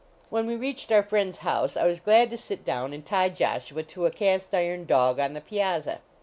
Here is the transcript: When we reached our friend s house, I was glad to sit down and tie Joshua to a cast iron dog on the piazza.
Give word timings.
When 0.31 0.47
we 0.47 0.55
reached 0.55 0.91
our 0.91 1.03
friend 1.03 1.29
s 1.29 1.37
house, 1.45 1.77
I 1.77 1.85
was 1.85 1.99
glad 1.99 2.31
to 2.31 2.35
sit 2.37 2.65
down 2.65 2.91
and 2.91 3.05
tie 3.05 3.29
Joshua 3.29 3.83
to 3.83 4.07
a 4.07 4.09
cast 4.09 4.51
iron 4.51 4.85
dog 4.85 5.19
on 5.19 5.33
the 5.33 5.41
piazza. 5.41 5.99